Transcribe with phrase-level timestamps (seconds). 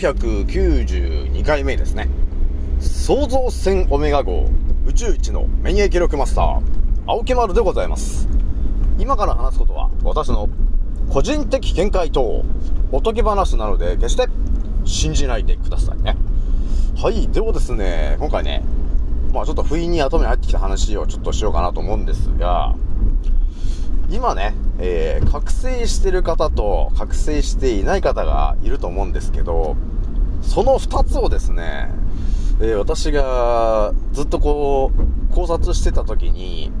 [0.00, 2.08] 992回目ですね。
[2.80, 4.46] 創造船オメガ号
[4.86, 6.62] 宇宙一の免疫力マスター、
[7.06, 8.26] 青木丸でございます。
[8.98, 10.48] 今から話すことは私の
[11.10, 12.46] 個人的見解と
[12.90, 14.26] おとぎ話なので決して
[14.86, 16.16] 信じないでくださいね。
[16.96, 18.64] はい、ではですね、今回ね、
[19.34, 22.74] まあちょっと不意に頭に入ってきた話をちょっとしようかなと思うんですが、
[24.08, 29.76] 今ね、えー、覚醒してる方と覚醒していない方がいると思うんですけど、
[30.42, 31.90] その二つをですね、
[32.60, 34.90] えー、私がずっとこ
[35.30, 36.72] う、考察してた時に、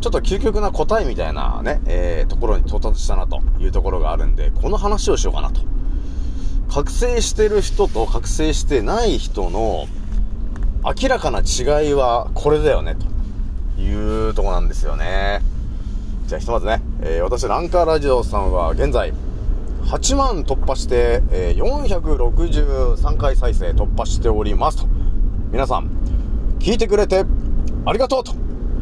[0.00, 5.62] ちょっと究極な答えみたいなね、えー、ところに到達したなというところがあるんで、この話をしようかなと。
[6.68, 9.86] 覚醒してる人と覚醒してない人の
[10.84, 15.42] 明らかな違いはこれだよね、というとこなんですよね。
[16.26, 19.12] じゃあひとまずね、えー、私ランカーラジオさんは現在
[19.82, 24.88] 8万突破して、え、463回再生突破しておりますと。
[25.52, 25.90] 皆さん、
[26.58, 27.24] 聞いてくれて
[27.84, 28.34] ありがとうと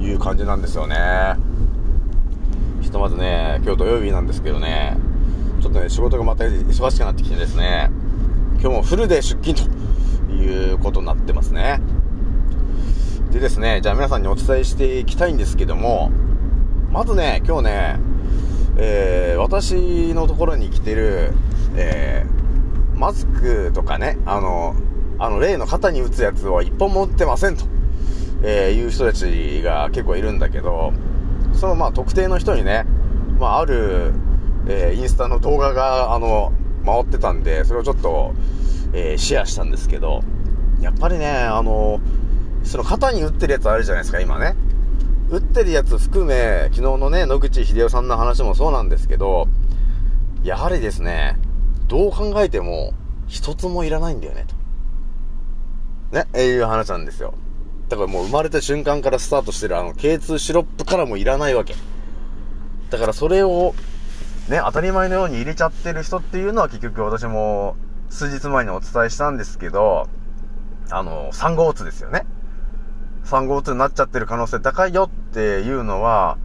[0.02, 1.36] いう感じなんですよね。
[2.80, 4.96] ひとまずね、今日土曜日なんですけどね、
[5.60, 7.90] ちょっとね、仕事がまた忙しくなってきてですね、
[8.60, 11.80] 今日もフルで出勤ということになってますね。
[13.32, 16.12] でですね、じゃあ皆さんにお伝えしていきたいんですけども、
[16.94, 17.98] まずね、今日ね、
[18.76, 21.32] えー、私のところに来てる、
[21.76, 24.74] えー、マスクとかね、あの、
[25.18, 27.64] あの、例の肩に打つやつを一本も打ってませんと、
[28.42, 30.92] えー、いう人たちが結構いるんだけど、
[31.52, 32.84] そのまあ特定の人にね、
[33.38, 34.12] まあある、
[34.66, 36.52] えー、インスタの動画が、あの、
[36.84, 38.34] 回ってたんで、それをちょっと、
[38.92, 40.22] えー、シェアしたんですけど、
[40.80, 42.00] やっぱりね、あの、
[42.64, 44.54] その肩に打ってるやつあるじゃないですか、今ね。
[45.30, 49.46] 打ってるやつ含め、昨日のね、野口秀夫さんの話もそうなんですけど、
[50.42, 51.38] やはりですね、
[51.88, 52.92] どう考えても、
[53.26, 54.44] 一つもいらないんだよね、
[56.10, 56.16] と。
[56.16, 57.34] ね、えいう話なんですよ。
[57.88, 61.74] だからもう生まれた瞬間からスタートしてるあの K2 シロップからもいらないわけ。
[62.90, 63.74] だからそれを、
[64.48, 67.76] ね、当たり前のように入れちゃってる人っていうのは結局私も
[68.10, 70.08] 数日前にお伝えしたんですけど、
[70.90, 72.26] あの、3号うつですよね。
[73.24, 76.38] 3号うつになっちゃってる可能性高いよっていうのは、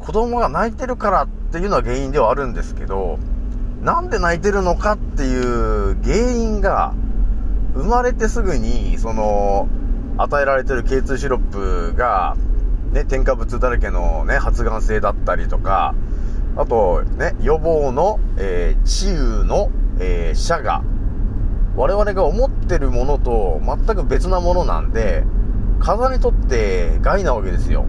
[0.00, 3.18] 子供が泣いてるからっていうのは原因ではあるんですけど、
[3.82, 6.94] なんで泣いてるのかっていう原因が、
[7.74, 9.68] 生まれてすぐに、その、
[10.16, 12.36] 与えられてる K2 シロップが、
[12.92, 15.94] ね、添加物だらけのね、発がん性だったりとか、
[16.56, 20.82] あと、ね、予防の、えー、治癒の、えー、社が、
[21.76, 25.24] 我々が思ってるものと全く別なものなんで、
[25.80, 27.86] 体にとって害なわけですよ。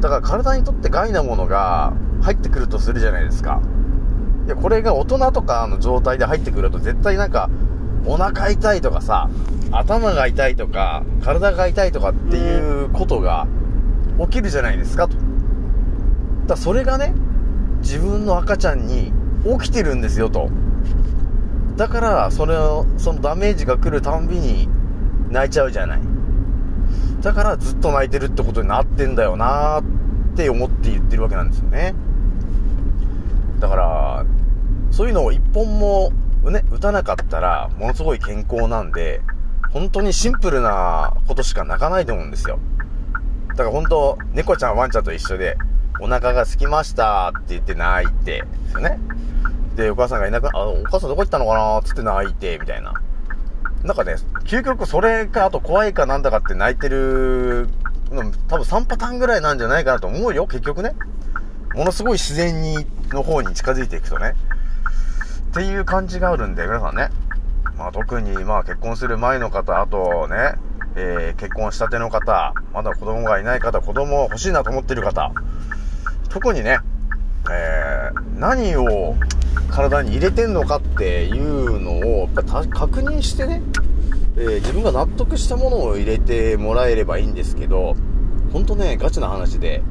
[0.00, 1.92] だから体にとって害なものが
[2.22, 3.60] 入ってくるとするじゃないですか。
[4.46, 7.50] いや、これが大人とかの状態で入ってくると絶対なんか、
[8.04, 9.28] お腹痛いとかさ、
[9.72, 13.48] 頭が痛いとか、体が痛いとかっていうことが
[14.20, 15.16] 起きるじゃないですか、と。
[16.46, 17.14] だそれがね、
[17.80, 19.12] 自分の赤ちゃんに
[19.58, 20.48] 起きてるんですよ、と。
[21.76, 24.68] だから、それを、そのダメージが来るたんびに
[25.30, 26.15] 泣いちゃうじゃない。
[27.20, 31.94] だからずっと泣いてるってことになってんだよなーって思って言ってるわけなんですよね。
[33.58, 34.24] だから、
[34.90, 36.12] そういうのを一本も
[36.50, 39.22] ね、打たなかったら、ものすごい健康なんで、
[39.70, 42.58] 本当にシンプルなことしか泣かないと思うんですよ。
[43.48, 45.56] だから本当、猫ちゃんワンちゃんと一緒で、
[46.00, 48.98] お腹が空きましたって言って泣いて、ですよね。
[49.76, 52.94] で、お母さんがいなくな、あ、お母さんどこ行ったのかなつって泣いて、みたいな。
[53.86, 57.68] なんかね、究極それか、あと怖いかなんだかって泣いてる
[58.10, 60.92] の、多分3パターンぐらいなんじゃないかなと思うよ、結局ね。
[61.72, 64.34] ものすごい自然に、の方に近づいていくとね。
[65.50, 67.10] っていう感じがあるんで、皆さんね。
[67.78, 70.54] まあ特に、まあ結婚する前の方、あとね、
[70.96, 75.30] えー、結婚したての方、まだ子供がいない方、子供欲しいなと思ってる方、
[76.28, 76.80] 特にね、
[77.48, 79.14] えー、何を
[79.70, 83.62] 体に入れてんのかっていうのを、やっぱ確認してね、
[84.36, 87.94] えー、自分が納得したものを入れてもらえればいいんですけど、
[88.52, 89.82] ほんとね、ガチな話で、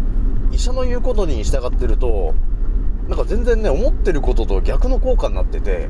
[0.51, 2.33] 医者の言うことに従ってると、
[3.07, 5.89] なんか全然ね、思ってることと逆の効果になってて、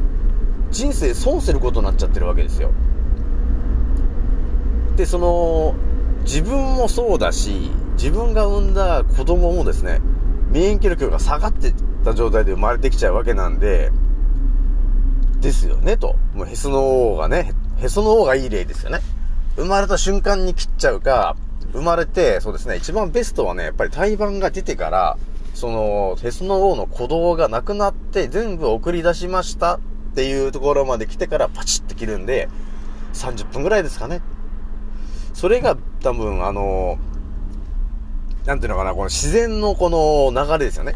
[0.72, 2.72] 人生損することになっちゃってるわけですよ。
[4.96, 5.76] で、その、
[6.24, 10.02] 自分もそうだし、自分が産んだ子供もですね、
[10.56, 11.74] 免疫力が下がって
[12.06, 13.92] た状態で生まれてきちゃうわけなんで、
[15.42, 16.16] ですよね、と。
[16.34, 19.02] もうへその緒がね、へその緒がいい例ですよね。
[19.58, 21.36] 生まれた瞬間に切っちゃうか、
[21.74, 25.18] 生まれて、そうですね、一番ベストはね、やっぱり胎盤が出てから、
[25.54, 29.80] その、へその緒の鼓動がなくなって全部送り出しましたっ
[30.16, 32.48] ていうところまで来てからパチッと切るんで、
[33.12, 34.22] 30分ぐらいですかね。
[35.34, 36.98] それが多分あの、
[38.46, 40.96] なんていうのかな、この自然のこの流れですよね。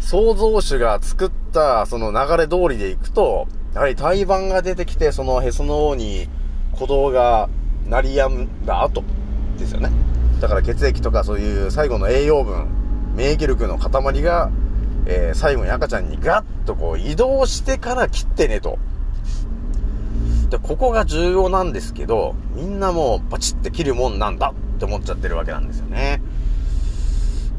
[0.00, 6.28] 創造主が作ったその流れ通りでいくと、やはり胎盤が出てきて、そのへその緒に
[6.72, 7.48] 鼓動が
[7.86, 9.02] 鳴り止んだ後
[9.58, 9.90] ですよね。
[10.40, 12.68] だから血液とかそういう最後の栄養分、
[13.16, 14.50] 免疫力の塊が、
[15.06, 18.78] えー、最後に赤ちゃんにガッとこう移動してから切ってねと。
[20.50, 26.22] で、ここが重要なんですけど、みんなもうバチって切るもんなんだって思っちゃってるわけなんですよね。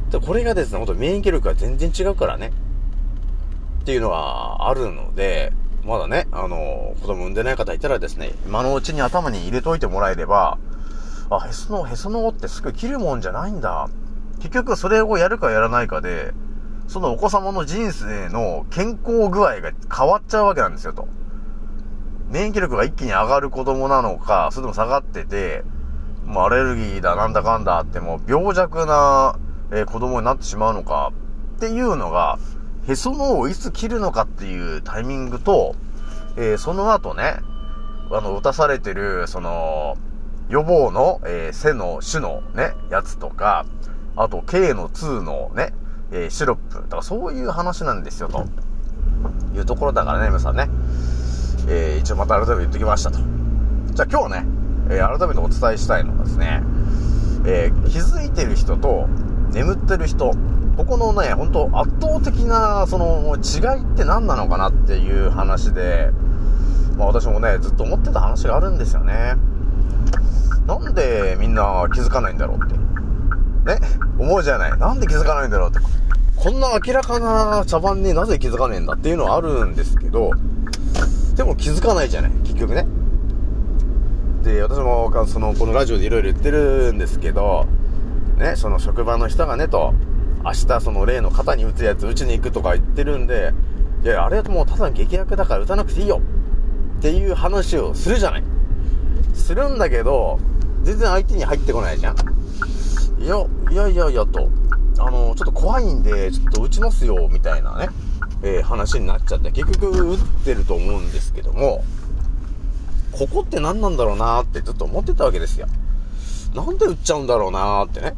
[0.09, 2.51] で、これがですね、ほんと免疫力が全然違うからね。
[3.81, 5.53] っていうのがあるので、
[5.85, 10.57] まだね、あの、子供産んでない方いたらですね、今のうちに頭に入れといてもらえれば、
[11.29, 13.89] あ、へその、へその緒ってすぐ切るもんじゃないんだ。
[14.39, 16.33] 結局それをやるかやらないかで、
[16.87, 21.07] そのお子様の人生の健康具合が変わっちゃうわけなんですよと。
[22.29, 25.63] 免疫力が一気に上がる子供なのか、それとも下がってて、
[26.25, 29.37] もうアレルギーだなんだかんだってもう病弱な、
[29.71, 31.11] えー、子供になってしまうのか
[31.57, 32.39] っていうのが、
[32.87, 35.75] へその緒をいつ切るのかっていうタイミングと、
[36.37, 37.39] えー、その後ね、
[38.11, 39.97] あの、打たされてる、その、
[40.49, 43.65] 予防の、えー、背の種のね、やつとか、
[44.15, 45.73] あと、K の2のね、
[46.11, 46.75] えー、シロップ。
[46.75, 48.45] だからそういう話なんですよ、と
[49.53, 50.69] いうところだからね、皆さんね。
[51.67, 53.19] えー、一応また改めて言ってきましたと。
[53.91, 54.45] じゃあ今日ね、
[54.89, 56.63] え、改めてお伝えしたいのはですね、
[57.45, 59.09] え、気づいてる人と
[59.51, 60.31] 眠ってる人、
[60.77, 66.11] ここのね、本当圧倒的な、その、違いって何なのかなっていう話で、
[66.97, 69.35] まあ私もね、ずっと思ってた話があるんですよね。
[70.67, 72.75] なんでみんな気づかないんだろうって。
[73.73, 73.79] ね
[74.19, 74.77] 思うじゃない。
[74.77, 75.79] なんで気づかないんだろうって。
[76.35, 80.31] こんな明らかな茶番になぜ気づかねえんだっていうのはあるんですけど、
[81.35, 82.87] でも気づかないじゃない、結局ね。
[84.43, 87.65] で、私も、その、このラジオでいろいろ言ってるんですけど、
[88.37, 89.93] ね、その職場の人がね、と、
[90.43, 93.53] 明日その例の肩に打つやつ打ちに行くとか言ってるんで、
[94.03, 96.21] いや、あれはもうただ劇薬だから打たなくていいよ
[96.99, 98.43] っていう話をするじゃない。
[99.33, 100.39] するんだけど、
[100.83, 102.15] 全然相手に入ってこないじゃん。
[103.19, 104.49] いや、いやいやいやと、
[104.99, 107.89] あの、ちょっと怖いんで、ちょっと打ちますよ、みたいなね、
[108.43, 111.83] えー、話になっちゃって、結局打ってると思うんですけども、
[113.11, 115.67] ここって何なんだろうなーってずっと思ってたわけですよ。
[116.53, 118.15] なんで打っちゃうんだろうなーってね。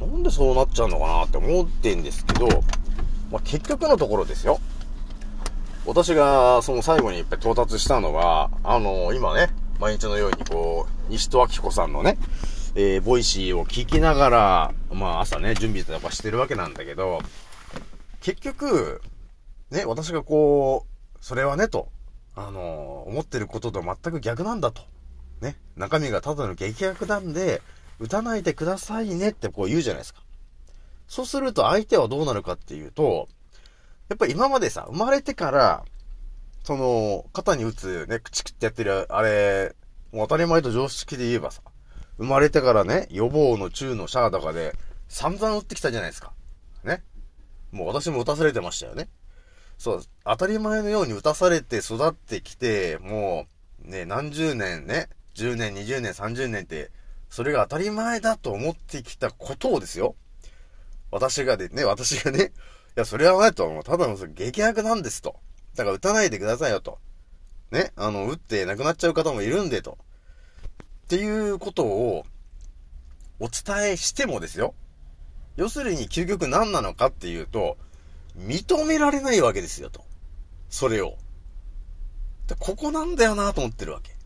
[0.00, 2.48] なんでそうなっちゃうのかなって思ってんですけど、
[3.30, 4.60] まあ、結局のところですよ。
[5.86, 9.48] 私がその最後にいっぱい到達したのは、あのー、今ね、
[9.80, 12.18] 毎日のようにこう、西戸明子さんのね、
[12.74, 17.20] えー、ボイシーを聞きながら、まあ朝ね、準備とかしてるわけなんだけど、
[18.20, 19.00] 結局、
[19.70, 21.88] ね、私がこう、それはね、と、
[22.34, 24.82] あのー、思ってることと全く逆なんだと。
[25.40, 27.62] ね、中身がただの劇薬なんで、
[28.00, 30.22] 打たないでくださいねってこう言うじゃないですか。
[31.08, 33.28] そうすると相手はどうなるかっていうと、
[34.08, 35.84] やっぱり今までさ、生まれてから、
[36.64, 39.74] その、肩に打つね、口ってやってる、あれ、
[40.12, 41.62] もう当たり前と常識で言えばさ、
[42.18, 44.74] 生まれてからね、予防の中のシャアとかで、
[45.08, 46.32] 散々打ってきたじゃないですか。
[46.84, 47.02] ね。
[47.72, 49.08] もう私も打たされてましたよね。
[49.78, 53.46] そう、当たり前のように打たされて育ってきて、も
[53.86, 56.90] う、ね、何十年ね、10年、20年、30年って、
[57.30, 60.14] それが当たり前だと思ってきたことをですよ。
[61.10, 62.50] 私がでね、私がね、い
[62.94, 65.36] や、それはないと、ただの激悪なんですと。
[65.74, 66.98] だから打たないでくださいよと。
[67.70, 69.98] ね、あの、打って亡くなっちゃう方もいるんでと。
[71.04, 72.24] っていうことを
[73.40, 74.74] お伝えしてもですよ。
[75.56, 77.76] 要するに究極何なのかっていうと、
[78.36, 80.04] 認められないわけですよと。
[80.70, 81.16] それを。
[82.46, 84.16] でここなんだよなと思ってるわけ。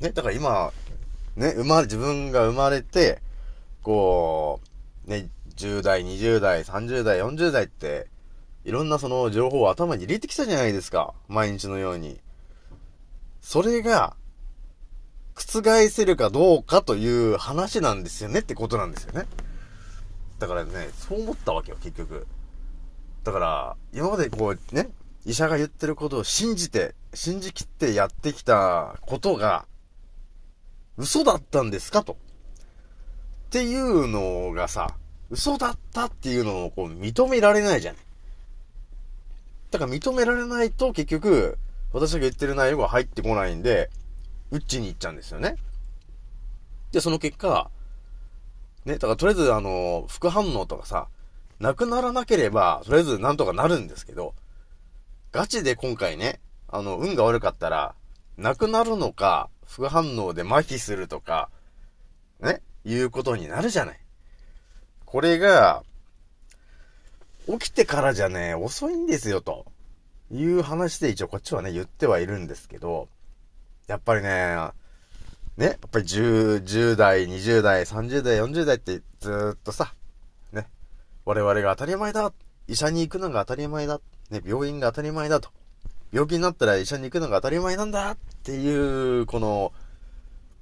[0.00, 0.72] ね、だから今、
[1.38, 3.22] ね、生まれ、自分が生まれて、
[3.82, 4.60] こ
[5.06, 8.08] う、ね、10代、20代、30代、40代って、
[8.64, 11.14] いろんなその情報を頭に入れてきたじゃないですか。
[11.28, 12.20] 毎日のように。
[13.40, 14.16] それが、
[15.36, 19.26] 覆せるかどうかという話なんですよねってことなんですよね。
[20.40, 22.26] だからね、そう思ったわけよ、結局。
[23.22, 24.90] だから、今までこうね、
[25.24, 29.66] 医者が言ってることを信じて、信じきってやってきたことが、
[30.98, 32.02] 嘘だったんですか？
[32.02, 32.14] と。
[32.14, 32.16] っ
[33.50, 34.96] ていうのがさ、
[35.30, 37.96] 嘘だったっていうのをこう認められないじゃん。
[39.70, 41.58] だから認められないと結局、
[41.92, 43.90] 私が言ってる内容が入ってこないんで、
[44.50, 45.56] うっちに行っちゃうんですよね。
[46.90, 47.70] で、その結果、
[48.84, 51.08] ね、だからとりあえずあの、副反応とかさ、
[51.60, 54.34] なくならなければ、とりあえずなんとかなるんですけど、
[55.32, 57.94] ガチで今回ね、あの、運が悪かったら、
[58.36, 61.50] なくなるのか、副反応で麻痺するとか、
[62.40, 64.00] ね、いうことになるじゃない。
[65.04, 65.84] これが、
[67.46, 69.66] 起きてからじゃね、遅いんですよ、と
[70.30, 73.08] いう話で一応こっちはね、言ってはいるんですけど、
[73.86, 74.56] やっぱりね、
[75.58, 79.92] ね、やっぱり10、10代、20代、30代、40代ってずっとさ、
[80.52, 80.66] ね、
[81.24, 82.32] 我々が当たり前だ、
[82.68, 85.50] 医者に行くのが当たり前だ、ね、病院が当たり前だと、
[86.12, 89.72] 病気になったら医者に行くのが当たり前なんだっていう、この、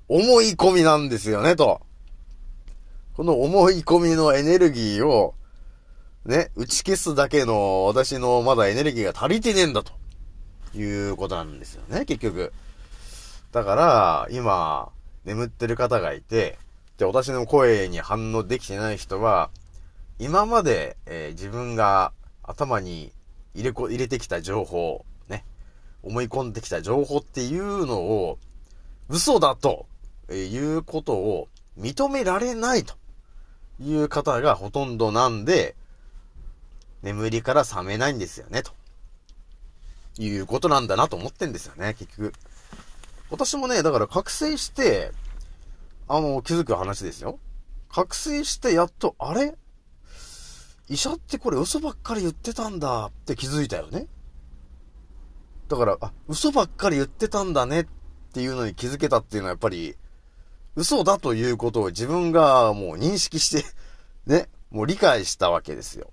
[0.08, 1.80] 思い込みなんですよね、と。
[3.14, 5.34] この思い込みのエネルギーを、
[6.24, 9.92] ね、打ち消すだけの私のまだエネルギーが足りてねえんだと。
[10.76, 12.52] いうことなんですよね、結局。
[13.52, 14.90] だから、今、
[15.24, 16.58] 眠ってる方がいて、
[16.98, 19.50] で、私の声に反応できてない人は、
[20.18, 22.12] 今まで、えー、自分が
[22.42, 23.12] 頭に
[23.54, 25.04] 入れこ、入れてきた情報、
[26.06, 28.38] 思い込んできた情報っていうのを、
[29.08, 29.86] 嘘だと、
[30.28, 31.48] え、いうことを
[31.78, 32.94] 認められないと
[33.80, 35.76] いう方がほとんどなんで、
[37.02, 38.72] 眠りから覚めないんですよね、と。
[40.18, 42.32] いうことなんだなと思ってんですよね、結局。
[43.30, 45.12] 私もね、だから覚醒して、
[46.08, 47.38] あの、気づく話ですよ。
[47.90, 49.54] 覚醒してやっと、あれ？
[50.88, 54.06] 医者ってこれ嘘ばっかり言ってたんだって気づいたよね。
[55.68, 57.86] だから、あ、嘘ばっかり言ってたんだねっ
[58.32, 59.96] ていうのに気づけたっていうのはやっぱり、
[60.76, 63.64] 嘘だということを自分がもう認識して
[64.26, 66.10] ね、もう理解したわけですよ。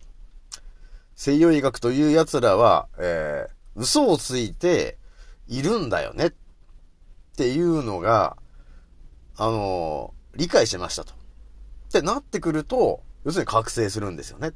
[1.15, 4.97] 西洋医学という奴らは、えー、嘘をついて
[5.47, 6.33] いるんだよねっ
[7.35, 8.37] ていうのが、
[9.35, 11.13] あのー、理解しましたと。
[11.13, 14.53] ってなってくると、要するに覚醒するんですよね。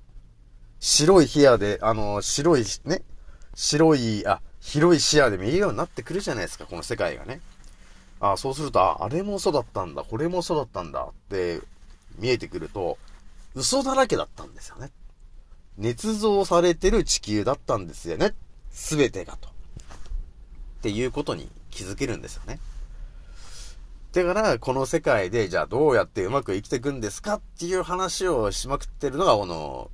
[0.79, 3.03] 白い視野で、あのー、白い、ね、
[3.53, 7.41] 白い、あ、広い視野で見えるようになってくるじゃないですか、この世界がね。
[8.19, 11.61] あ、そうすると、あ、れも嘘だったんだ、これも嘘だったんだって
[12.17, 12.97] 見えてくると、
[13.55, 14.91] 嘘だらけだったんですよね。
[15.79, 18.33] 捏造されてる地球だったんですよね。
[18.71, 19.49] すべてがと。
[19.49, 19.51] っ
[20.81, 22.59] ていうことに気づけるんですよね。
[24.13, 27.35] だから、この世界で、じゃあどうやってうまく生きていくんですか？
[27.35, 29.91] っていう話をしまくってるのが、この、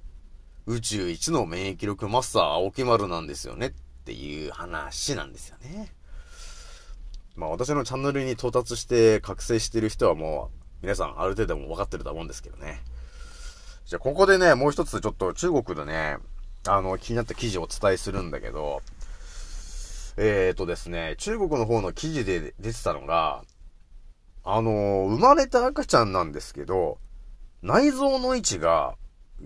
[0.65, 5.93] 宇宙一の免疫力マスター、青木丸なんですよねっていう話なんですよね。
[7.37, 12.81] まあ私のチャンネルに到達して覚醒してる人はもう、皆さんある程度も分かってると思うんですけどね。
[13.85, 16.17] じゃあここでね、もう一つちょっと中国でね、
[16.67, 18.81] あの、気になった記事をお伝えするんだけど、
[20.17, 23.43] えーとですね、中国の方の記事で出てたのが、
[24.43, 26.97] あの、生まれた赤ちゃんなんですけど、
[27.61, 28.95] 内臓の位置が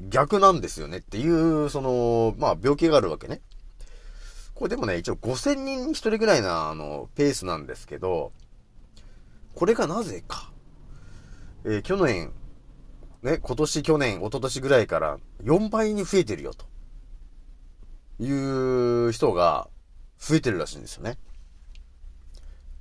[0.09, 3.41] 逆なんですよねっていう、その、まあ病気があるわけね。
[4.57, 8.31] これでもね、一応5000人に1人ぐらいな、あの、ペースなんですけど、
[9.53, 10.51] これがなぜか。
[11.63, 12.31] えー、去年、
[13.21, 16.65] ね、今年、去年、一昨年ぐらいから4倍に増えてるよ、と。
[18.19, 19.69] いう人が
[20.17, 21.19] 増えてるらしいんですよね。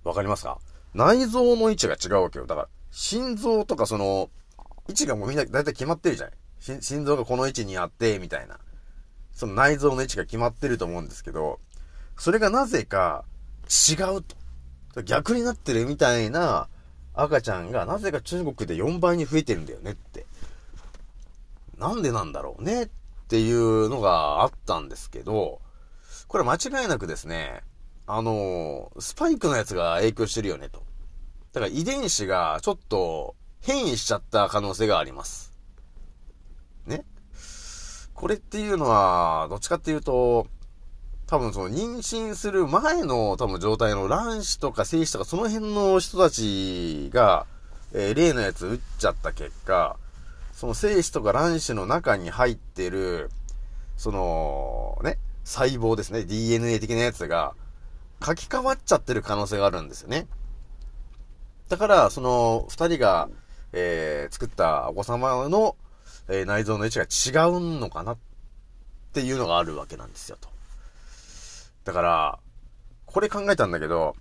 [0.03, 0.59] わかりますか？
[0.95, 2.47] 内臓の位置が違うわけよ。
[2.47, 4.31] だから、心臓とかその、
[4.89, 8.59] 位置がもうみんな大体決まってるじゃない心臓がこの位置にあって、みたいな。
[9.37, 11.61] その内臓の位置が決まってると思うんですけど、
[12.17, 13.25] それがなぜか
[13.69, 15.03] 違うと。
[15.03, 16.69] 逆になってるみたいな
[17.13, 20.25] 赤ちゃんがなぜか中国で4倍に増えてるんだよねって。
[21.77, 22.89] なんでなんだろうねっ
[23.29, 25.61] ていうのがあったんですけど、
[26.29, 27.61] これ間違いなくですね、
[28.07, 30.83] あの、スパイクのやつが影響してるよねと。
[31.53, 35.53] だから遺伝子がちょっと変異しちゃった可能性があります。
[36.87, 37.05] ね？
[38.17, 40.47] これっていうのは、どっちかっていうと、
[41.27, 47.47] 多分その妊娠する前の多分状態の卵子とか精子とかその辺の人たちが、
[47.93, 49.97] えー、例のやつ打っちゃった結果、
[50.55, 53.29] その精子とか卵子の中に入ってる、
[53.99, 57.53] その、ね、細胞ですね、DNA 的なやつが
[58.25, 60.27] 書き換わっちゃってる可能性があるんですよね。
[61.69, 63.29] だから、その二人が、
[63.75, 65.77] えー、作ったお子様の、
[66.29, 68.19] えー、内臓の位置が違うのかなっ
[69.13, 70.49] ていうのがあるわけなんですよ、と。
[71.85, 72.39] だから、
[73.07, 74.15] これ考えたんだけど、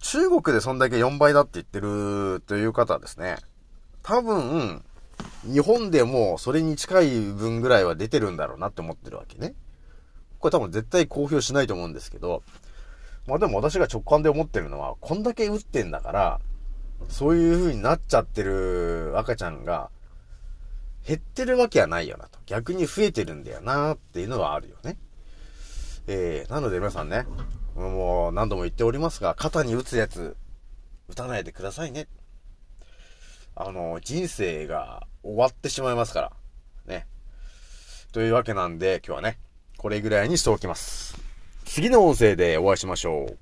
[0.00, 3.36] 中国でそんだけ4倍だって言ってるという方はですね、
[4.02, 4.82] 多分、
[5.44, 9.54] 日本でもそれに近い分ぐらいは出てるんだろうなって思ってるわけね。
[10.38, 12.42] これ多分絶対公表しないと思うんですけど、
[13.26, 16.40] まあでも私が直感で思ってるのは、こんだけ打ってんだから、
[17.08, 19.90] そういう風になっちゃってる赤ちゃんが、
[21.06, 22.38] 減ってるわけはないよなと。
[22.46, 24.96] 逆に増えてるんだよなっていうのはあるよね。
[26.06, 27.26] えー、なので皆さんね、
[27.74, 30.36] もう何度も言っておりますが、肩に打つやつ、
[31.08, 32.08] 打たないでくださいね。
[33.54, 36.32] あの、人生が終わってしまいますから。
[36.86, 37.06] ね。
[38.12, 39.38] というわけなんで、今日はね、
[39.76, 41.18] これぐらいにしておきます。
[41.64, 43.38] 次の音声でお会いしましょう。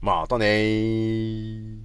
[0.00, 1.82] またねー。